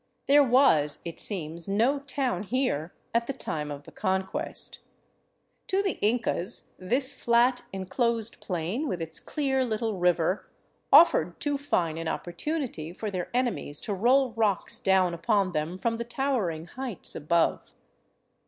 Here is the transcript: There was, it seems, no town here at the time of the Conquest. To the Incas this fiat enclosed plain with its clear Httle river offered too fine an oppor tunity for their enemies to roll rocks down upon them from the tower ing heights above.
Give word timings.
There 0.25 0.41
was, 0.43 0.99
it 1.05 1.19
seems, 1.19 1.67
no 1.67 1.99
town 1.99 2.41
here 2.41 2.91
at 3.13 3.27
the 3.27 3.33
time 3.33 3.69
of 3.69 3.83
the 3.83 3.91
Conquest. 3.91 4.79
To 5.67 5.83
the 5.83 5.99
Incas 6.01 6.73
this 6.79 7.13
fiat 7.13 7.61
enclosed 7.71 8.41
plain 8.41 8.87
with 8.87 8.99
its 8.99 9.19
clear 9.19 9.61
Httle 9.63 10.01
river 10.01 10.49
offered 10.91 11.39
too 11.39 11.55
fine 11.59 11.99
an 11.99 12.07
oppor 12.07 12.35
tunity 12.35 12.97
for 12.97 13.11
their 13.11 13.29
enemies 13.35 13.79
to 13.81 13.93
roll 13.93 14.31
rocks 14.31 14.79
down 14.79 15.13
upon 15.13 15.51
them 15.51 15.77
from 15.77 15.97
the 15.97 16.03
tower 16.03 16.49
ing 16.49 16.65
heights 16.65 17.13
above. 17.15 17.61